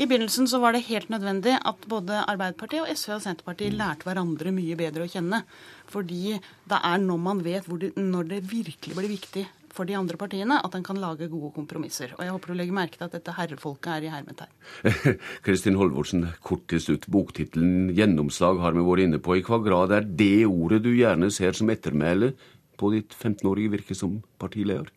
I 0.00 0.06
begynnelsen 0.08 0.46
så 0.48 0.60
var 0.62 0.72
det 0.72 0.86
helt 0.86 1.10
nødvendig 1.12 1.56
at 1.66 1.86
både 1.90 2.22
Arbeiderpartiet 2.22 2.84
og 2.84 2.92
SV 2.96 3.16
og 3.18 3.24
Senterpartiet 3.24 3.74
mm. 3.74 3.78
lærte 3.80 4.08
hverandre 4.08 4.52
mye 4.56 4.76
bedre 4.78 5.04
å 5.04 5.10
kjenne. 5.12 5.42
Fordi 5.90 6.36
det 6.40 6.78
er 6.78 7.02
når 7.02 7.24
man 7.24 7.42
vet 7.44 7.66
det, 7.82 7.90
når 7.98 8.30
det 8.30 8.44
virkelig 8.48 8.96
blir 8.96 9.12
viktig 9.12 9.44
for 9.74 9.88
de 9.88 9.96
andre 9.98 10.18
partiene 10.20 10.58
at 10.60 10.76
en 10.76 10.84
kan 10.86 11.00
lage 11.00 11.28
gode 11.30 11.52
kompromisser. 11.56 12.14
Og 12.18 12.24
jeg 12.24 12.34
håper 12.34 12.52
du 12.52 12.58
legger 12.58 12.76
merke 12.76 12.98
til 12.98 13.08
at 13.08 13.16
dette 13.16 13.34
herrefolket 13.36 13.90
er 13.94 14.06
i 14.06 14.12
hermetegn. 14.12 14.54
Kristin 15.46 15.78
Holvorsen, 15.80 16.28
kort 16.46 16.66
til 16.70 16.82
slutt. 16.84 17.08
Boktittelen 17.10 17.90
'Gjennomslag' 17.94 18.62
har 18.62 18.76
vi 18.76 18.86
vært 18.86 19.06
inne 19.06 19.22
på. 19.22 19.38
I 19.38 19.44
hva 19.46 19.60
grad 19.64 19.96
er 19.96 20.06
det 20.06 20.46
ordet 20.46 20.82
du 20.84 20.92
gjerne 20.94 21.30
ser 21.34 21.56
som 21.56 21.70
ettermæle 21.70 22.34
på 22.80 22.94
ditt 22.94 23.14
15-årige 23.14 23.76
virke 23.76 23.96
som 23.96 24.20
partileder? 24.40 24.90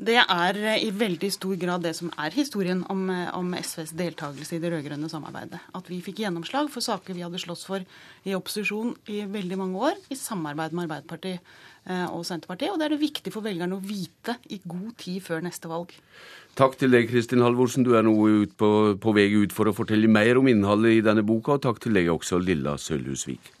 Det 0.00 0.16
er 0.16 0.56
i 0.80 0.88
veldig 0.96 1.28
stor 1.34 1.58
grad 1.60 1.82
det 1.84 1.92
som 1.98 2.08
er 2.16 2.32
historien 2.32 2.80
om, 2.88 3.02
om 3.36 3.50
SVs 3.58 3.92
deltakelse 3.98 4.56
i 4.56 4.60
det 4.62 4.70
rød-grønne 4.72 5.10
samarbeidet. 5.12 5.60
At 5.76 5.90
vi 5.92 6.00
fikk 6.04 6.22
gjennomslag 6.22 6.70
for 6.72 6.80
saker 6.80 7.16
vi 7.16 7.26
hadde 7.26 7.40
slåss 7.42 7.66
for 7.68 7.84
i 8.24 8.36
opposisjon 8.36 8.94
i 9.12 9.26
veldig 9.28 9.58
mange 9.60 9.90
år, 9.90 10.00
i 10.08 10.16
samarbeid 10.16 10.72
med 10.72 10.88
Arbeiderpartiet 10.88 11.44
Eh, 11.88 12.06
og 12.12 12.26
Senterpartiet. 12.28 12.72
Og 12.72 12.78
det 12.78 12.86
er 12.86 12.94
det 12.94 13.00
viktig 13.00 13.32
for 13.32 13.44
velgerne 13.44 13.78
å 13.78 13.82
vite 13.82 14.36
i 14.52 14.60
god 14.60 14.92
tid 15.00 15.24
før 15.24 15.40
neste 15.46 15.70
valg. 15.70 15.94
Takk 16.58 16.76
til 16.80 16.92
deg, 16.92 17.08
Kristin 17.08 17.40
Halvorsen. 17.44 17.86
Du 17.86 17.94
er 17.96 18.04
nå 18.04 18.14
på, 18.60 18.70
på, 19.00 19.14
vei 19.16 19.30
ut 19.32 19.54
for 19.56 19.70
å 19.70 19.76
fortelle 19.76 20.10
mer 20.10 20.38
om 20.40 20.50
innholdet 20.50 20.98
i 20.98 21.06
denne 21.06 21.24
boka. 21.24 21.56
Og 21.56 21.64
takk 21.64 21.80
til 21.80 21.96
deg 21.96 22.12
også, 22.12 22.42
Lilla 22.44 22.76
Sølhusvik. 22.76 23.54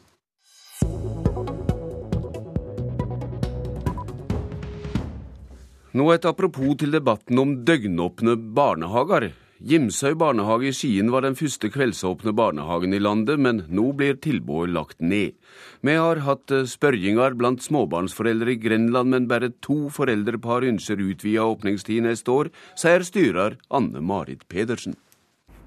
Nå 6.00 6.06
et 6.14 6.24
apropos 6.24 6.78
til 6.80 6.94
debatten 6.94 7.36
om 7.42 7.50
døgnåpne 7.68 8.32
barnehager. 8.56 9.26
Gimsøy 9.60 10.14
barnehage 10.16 10.70
i 10.70 10.72
Skien 10.72 11.10
var 11.12 11.26
den 11.26 11.36
første 11.36 11.68
kveldsåpne 11.68 12.32
barnehagen 12.32 12.96
i 12.96 13.00
landet, 13.04 13.36
men 13.36 13.60
nå 13.68 13.90
blir 13.98 14.16
tilbudet 14.16 14.72
lagt 14.72 15.04
ned. 15.04 15.36
Vi 15.84 15.98
har 16.00 16.22
hatt 16.24 16.56
eh, 16.56 16.64
spørjinger 16.64 17.36
blant 17.36 17.60
småbarnsforeldre 17.66 18.54
i 18.54 18.58
Grenland, 18.62 19.12
men 19.12 19.28
bare 19.28 19.52
to 19.60 19.90
foreldrepar 19.92 20.64
ønsker 20.70 21.04
utvida 21.04 21.44
åpningstid 21.44 22.08
neste 22.08 22.32
år, 22.32 22.54
sier 22.80 23.04
styrer 23.04 23.60
Anne 23.68 24.00
Marit 24.00 24.48
Pedersen. 24.48 24.96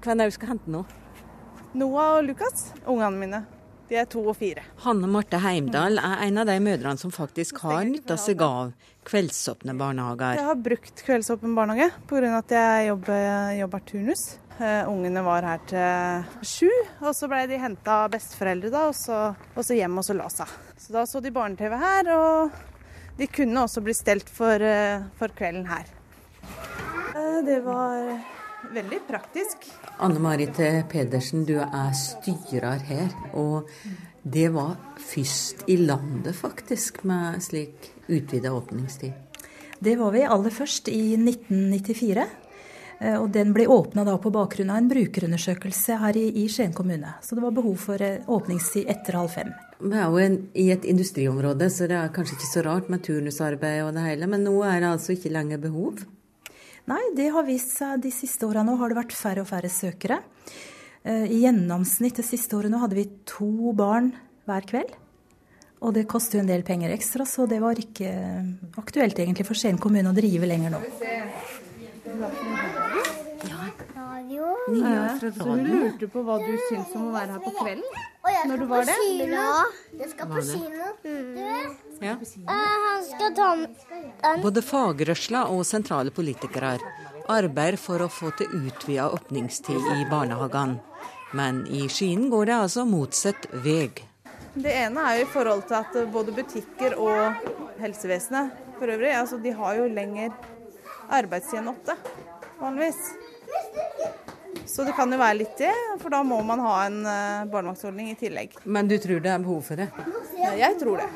Hvem 0.02 0.18
er 0.18 0.24
det 0.24 0.32
du 0.34 0.40
skal 0.40 0.56
hente 0.56 0.78
nå? 0.80 0.82
Noah 1.78 2.16
og 2.16 2.32
Lukas, 2.32 2.72
ungene 2.82 3.22
mine. 3.22 3.46
De 3.88 3.98
er 4.00 4.06
to 4.08 4.22
og 4.24 4.36
fire. 4.38 4.62
Hanne 4.84 5.08
Marte 5.12 5.38
Heimdal 5.44 5.98
er 6.00 6.22
en 6.24 6.40
av 6.40 6.48
de 6.48 6.56
mødrene 6.64 7.00
som 7.00 7.12
faktisk 7.12 7.60
har 7.66 7.82
nytta 7.84 8.16
seg 8.20 8.40
av 8.44 8.72
kveldsåpne 9.04 9.74
barnehager. 9.76 10.38
Jeg 10.38 10.48
har 10.48 10.62
brukt 10.64 11.02
kveldsåpen 11.04 11.52
barnehage 11.56 11.90
pga. 12.08 12.38
at 12.38 12.54
jeg 12.56 12.88
jobber, 12.88 13.52
jobber 13.58 13.84
turnus. 13.90 14.24
Uh, 14.54 14.86
ungene 14.86 15.20
var 15.26 15.42
her 15.42 15.62
til 15.66 16.46
sju, 16.46 16.70
og 17.02 17.10
så 17.18 17.26
ble 17.26 17.40
de 17.50 17.58
henta 17.58 18.04
av 18.04 18.12
besteforeldre 18.12 18.70
da, 18.70 18.84
og 18.86 18.94
så, 18.94 19.18
og 19.34 19.66
så 19.66 19.74
hjem 19.74 19.98
og 19.98 20.06
så 20.06 20.14
la 20.14 20.28
seg. 20.30 20.52
Så 20.78 20.94
da 20.94 21.02
så 21.10 21.20
de 21.20 21.32
barne-TV 21.34 21.74
her, 21.74 22.10
og 22.14 23.18
de 23.18 23.26
kunne 23.26 23.66
også 23.66 23.82
bli 23.82 23.96
stelt 23.98 24.30
for, 24.30 24.62
uh, 24.62 25.02
for 25.18 25.34
kvelden 25.34 25.66
her. 25.66 25.90
Uh, 27.18 27.42
det 27.44 27.58
var 27.66 28.14
veldig 28.72 29.00
praktisk. 29.08 29.68
Anne 29.98 30.22
Marit 30.22 30.56
Pedersen, 30.90 31.44
du 31.48 31.58
er 31.60 31.92
styrer 31.98 32.80
her. 32.88 33.10
Og 33.32 33.68
det 34.22 34.48
var 34.54 34.76
først 34.98 35.66
i 35.68 35.76
landet, 35.76 36.36
faktisk, 36.36 37.02
med 37.04 37.42
slik 37.44 37.90
utvida 38.08 38.52
åpningstid? 38.52 39.12
Det 39.78 39.98
var 40.00 40.14
vi 40.14 40.24
aller 40.24 40.50
først 40.54 40.88
i 40.88 41.16
1994. 41.18 42.24
Eh, 43.00 43.16
og 43.18 43.28
den 43.34 43.52
ble 43.54 43.66
åpna 43.68 44.04
på 44.18 44.32
bakgrunn 44.32 44.70
av 44.72 44.80
en 44.80 44.88
brukerundersøkelse 44.88 45.98
her 46.00 46.16
i, 46.16 46.26
i, 46.44 46.48
Skien 46.48 46.72
kommune. 46.72 47.16
Så 47.22 47.36
det 47.36 47.44
var 47.44 47.54
behov 47.56 47.76
for 47.82 48.02
eh, 48.02 48.22
åpningstid 48.26 48.88
etter 48.90 49.18
halv 49.18 49.34
fem. 49.34 49.52
Vi 49.82 49.98
er 49.98 50.08
jo 50.08 50.20
en, 50.22 50.38
i 50.54 50.70
et 50.72 50.86
industriområde, 50.88 51.68
så 51.70 51.88
det 51.90 51.98
er 51.98 52.12
kanskje 52.14 52.38
ikke 52.38 52.52
så 52.52 52.64
rart 52.64 52.90
med 52.92 53.04
turnusarbeid 53.04 53.82
og 53.84 53.94
det 53.96 54.06
hele. 54.06 54.30
Men 54.30 54.46
nå 54.46 54.56
er 54.64 54.80
det 54.80 54.92
altså 54.94 55.16
ikke 55.16 55.34
lenger 55.34 55.60
behov? 55.66 56.04
Nei, 56.90 57.00
det 57.16 57.30
har 57.32 57.46
vist 57.48 57.72
seg 57.78 58.02
de 58.04 58.12
siste 58.12 58.44
åra. 58.44 58.64
Nå 58.66 58.76
har 58.80 58.92
det 58.92 58.98
vært 58.98 59.16
færre 59.16 59.44
og 59.44 59.48
færre 59.48 59.70
søkere. 59.72 60.20
Eh, 61.04 61.24
I 61.32 61.40
gjennomsnitt 61.46 62.20
det 62.20 62.26
siste 62.28 62.56
året 62.58 62.72
nå 62.72 62.80
hadde 62.82 62.98
vi 62.98 63.06
to 63.28 63.72
barn 63.76 64.12
hver 64.48 64.68
kveld. 64.68 64.92
Og 65.84 65.92
det 65.96 66.06
koster 66.08 66.38
jo 66.38 66.44
en 66.44 66.48
del 66.48 66.62
penger 66.64 66.92
ekstra, 66.94 67.26
så 67.28 67.44
det 67.48 67.60
var 67.60 67.76
ikke 67.80 68.08
aktuelt 68.80 69.18
egentlig 69.20 69.44
for 69.48 69.58
Skien 69.58 69.80
kommune 69.80 70.12
å 70.12 70.16
drive 70.16 70.48
lenger 70.48 70.72
nå. 70.72 70.80
radio. 74.24 74.56
Ja, 74.84 75.18
så 75.20 75.44
hun 75.44 75.64
lurte 75.68 76.08
på 76.08 76.22
hva 76.24 76.38
du 76.40 76.52
syns 76.68 76.94
om 76.96 77.08
å 77.08 77.14
være 77.14 77.36
her 77.36 77.42
på 77.44 77.52
kvelden? 77.58 78.13
Når 78.24 78.56
du 78.56 78.64
var 78.66 78.86
det? 78.88 78.94
Jeg 79.98 80.10
skal 80.10 80.30
på 80.30 80.40
kino. 80.40 80.86
Mm. 81.04 81.74
Ja. 82.00 82.14
Han 82.48 83.04
skal 83.04 83.34
ta 83.36 83.48
med 83.56 84.42
Både 84.42 84.62
fagrørsla 84.64 85.44
og 85.52 85.64
sentrale 85.68 86.12
politikere 86.14 86.78
arbeider 87.28 87.76
for 87.80 88.04
å 88.04 88.08
få 88.12 88.32
til 88.38 88.52
utvida 88.64 89.10
åpningstid 89.12 89.92
i 89.96 90.08
barnehagene. 90.10 90.80
Men 91.34 91.64
i 91.66 91.88
Skien 91.90 92.28
går 92.30 92.48
det 92.48 92.56
altså 92.56 92.84
motsatt 92.88 93.48
vei. 93.64 93.90
Det 94.54 94.72
ene 94.84 95.02
er 95.02 95.18
jo 95.18 95.24
i 95.24 95.30
forhold 95.32 95.64
til 95.68 95.80
at 95.80 95.96
både 96.14 96.34
butikker 96.36 96.94
og 97.02 97.48
helsevesenet 97.82 98.52
for 98.78 98.92
øvrig, 98.94 99.10
altså 99.18 99.40
de 99.42 99.50
har 99.50 99.80
jo 99.80 99.88
lenger 99.90 100.30
arbeidstid 101.10 101.58
enn 101.60 101.72
åtte, 101.74 101.96
vanligvis. 102.60 103.00
Så 104.66 104.86
det 104.86 104.94
kan 104.96 105.12
jo 105.12 105.18
være 105.20 105.38
litt 105.42 105.58
det, 105.60 105.72
for 106.02 106.14
da 106.14 106.22
må 106.26 106.40
man 106.46 106.62
ha 106.64 106.74
en 106.86 106.98
uh, 107.06 107.44
barnevaktsordning 107.52 108.10
i 108.12 108.18
tillegg. 108.18 108.56
Men 108.64 108.90
du 108.90 108.96
tror 109.02 109.22
det 109.24 109.32
er 109.32 109.44
behov 109.44 109.62
for 109.68 109.80
det? 109.80 109.90
Jeg 110.58 110.78
tror 110.80 111.02
det. 111.02 111.08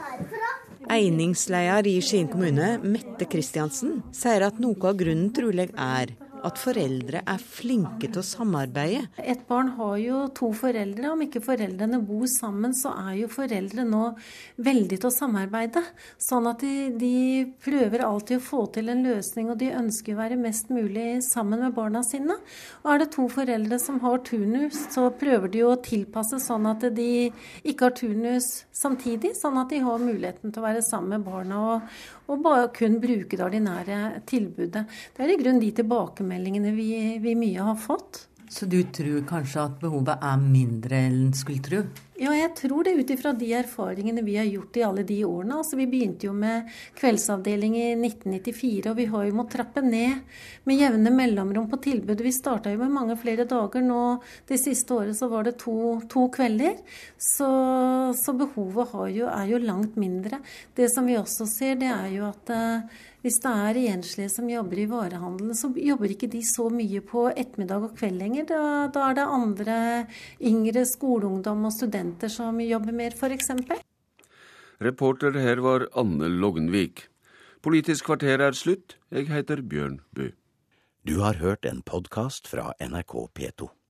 Einingsleder 0.89 1.87
i 1.91 1.99
Skien 2.05 2.31
kommune, 2.31 2.77
Mette 2.81 3.29
Kristiansen, 3.29 4.01
sier 4.17 4.47
at 4.47 4.61
noe 4.63 4.79
av 4.89 4.97
grunnen 5.01 5.33
trolig 5.37 5.69
er 5.75 6.15
at 6.47 6.61
foreldre 6.61 7.23
er 7.23 7.43
flinke 7.43 8.09
til 8.09 8.21
å 8.21 8.27
samarbeide. 8.27 9.07
Et 9.19 9.41
barn 9.49 9.73
har 9.79 9.97
jo 10.03 10.21
to 10.37 10.51
foreldre. 10.57 11.11
Om 11.13 11.25
ikke 11.27 11.43
foreldrene 11.45 12.01
bor 12.07 12.27
sammen, 12.31 12.75
så 12.77 12.93
er 13.09 13.17
jo 13.23 13.31
foreldre 13.33 13.85
nå 13.89 14.05
veldig 14.65 14.99
til 14.99 15.09
å 15.09 15.15
samarbeide. 15.15 15.83
Sånn 16.23 16.49
at 16.51 16.63
de, 16.63 16.91
de 16.99 17.13
prøver 17.65 18.05
alltid 18.07 18.39
å 18.39 18.45
få 18.45 18.65
til 18.75 18.93
en 18.93 19.03
løsning, 19.07 19.51
og 19.53 19.59
de 19.63 19.73
ønsker 19.79 20.15
å 20.15 20.21
være 20.21 20.39
mest 20.41 20.73
mulig 20.73 21.09
sammen 21.27 21.65
med 21.65 21.77
barna 21.77 22.05
sine. 22.07 22.39
Og 22.85 22.93
er 22.93 23.03
det 23.03 23.11
to 23.17 23.27
foreldre 23.33 23.81
som 23.83 24.01
har 24.05 24.23
turnus, 24.27 24.85
så 24.95 25.09
prøver 25.19 25.53
de 25.55 25.65
å 25.67 25.75
tilpasse 25.83 26.41
sånn 26.43 26.69
at 26.71 26.87
de 26.95 27.11
ikke 27.67 27.89
har 27.89 27.97
turnus 27.99 28.51
samtidig, 28.75 29.35
sånn 29.39 29.59
at 29.61 29.73
de 29.73 29.83
har 29.83 30.03
muligheten 30.03 30.53
til 30.53 30.63
å 30.63 30.69
være 30.69 30.85
sammen 30.87 31.19
med 31.19 31.27
barna 31.27 31.61
og, 31.75 31.99
og 32.29 32.43
bare 32.45 32.69
kun 32.77 32.99
bruke 33.03 33.39
det 33.39 33.45
ordinære 33.45 34.23
tilbudet. 34.29 34.85
Det 35.17 35.25
er 35.25 35.33
i 35.33 35.39
grunnen 35.41 35.63
de 35.63 35.71
tilbakemeldingene 35.79 36.28
vi, 36.29 37.19
vi 37.23 37.35
mye 37.35 37.61
har 37.71 37.77
fått. 37.77 38.29
Så 38.51 38.67
du 38.67 38.83
tror 38.83 39.21
kanskje 39.29 39.61
at 39.61 39.81
behovet 39.81 40.23
er 40.25 40.37
mindre 40.41 41.03
enn 41.05 41.17
en 41.27 41.35
skulle 41.37 41.61
tro? 41.65 41.83
Ja, 42.19 42.33
jeg 42.35 42.55
tror 42.59 42.83
det 42.83 42.95
ut 42.99 43.11
ifra 43.13 43.31
de 43.37 43.51
erfaringene 43.55 44.25
vi 44.27 44.39
har 44.39 44.47
gjort 44.49 44.79
i 44.81 44.83
alle 44.83 45.05
de 45.07 45.19
årene. 45.27 45.59
Altså, 45.61 45.77
vi 45.79 45.87
begynte 45.87 46.27
jo 46.27 46.33
med 46.35 46.71
kveldsavdeling 46.99 47.77
i 47.79 47.85
1994, 47.95 48.89
og 48.91 48.97
vi 48.99 49.07
har 49.13 49.27
jo 49.29 49.37
måttet 49.39 49.59
trappe 49.59 49.85
ned 49.85 50.25
med 50.67 50.81
jevne 50.81 51.13
mellomrom 51.15 51.69
på 51.71 51.79
tilbudet. 51.85 52.25
Vi 52.25 52.33
starta 52.35 52.73
jo 52.73 52.81
med 52.81 52.95
mange 52.97 53.19
flere 53.21 53.47
dager. 53.49 53.85
Nå 53.85 54.01
det 54.49 54.59
siste 54.65 54.97
året 54.97 55.19
så 55.19 55.29
var 55.31 55.47
det 55.47 55.59
to, 55.61 55.77
to 56.11 56.25
kvelder. 56.35 56.81
Så, 57.21 57.51
så 58.19 58.35
behovet 58.41 58.97
jo, 59.15 59.29
er 59.29 59.53
jo 59.53 59.63
langt 59.63 60.01
mindre. 60.01 60.41
Det 60.75 60.89
som 60.91 61.07
vi 61.07 61.21
også 61.21 61.47
ser, 61.53 61.79
det 61.79 61.93
er 61.93 62.11
jo 62.17 62.27
at 62.33 62.51
uh, 62.51 62.99
hvis 63.25 63.41
det 63.43 63.51
er 63.51 63.81
enslige 63.95 64.31
som 64.33 64.49
jobber 64.51 64.79
i 64.79 64.89
varehandelen, 64.91 65.57
så 65.59 65.73
jobber 65.75 66.15
ikke 66.15 66.31
de 66.31 66.43
så 66.47 66.69
mye 66.71 67.03
på 67.05 67.27
ettermiddag 67.33 67.89
og 67.89 67.97
kveld 67.99 68.21
lenger. 68.21 68.47
Da, 68.49 68.61
da 68.95 69.09
er 69.11 69.19
det 69.19 69.29
andre 69.39 69.79
yngre 70.39 70.87
skoleungdom 70.87 71.67
og 71.67 71.75
studenter 71.75 71.99
studenter 72.09 72.29
som 72.29 72.61
jobber 72.61 72.93
mer, 72.93 73.13
f.eks. 73.13 73.51
Reporter 74.81 75.33
her 75.39 75.59
var 75.59 75.89
Anne 75.95 76.29
Lognvik. 76.29 77.09
Politisk 77.63 78.07
kvarter 78.07 78.41
er 78.41 78.53
slutt. 78.53 78.97
Jeg 79.11 79.29
heter 79.29 79.63
Bjørn 79.63 80.01
Bø. 80.15 80.31
Du 81.05 81.21
har 81.21 81.41
hørt 81.41 81.65
en 81.65 81.83
podkast 81.83 82.47
fra 82.49 82.73
NRK 82.81 83.29
P2. 83.35 83.78